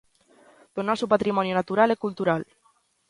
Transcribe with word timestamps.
Do 0.75 0.81
noso 0.89 1.09
patrimonio 1.13 1.57
natural 1.59 1.89
e 1.91 2.01
cultural. 2.03 2.41